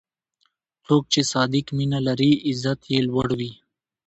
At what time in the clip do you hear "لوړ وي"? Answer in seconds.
3.09-3.51